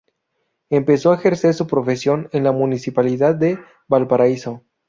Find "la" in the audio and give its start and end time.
2.43-2.51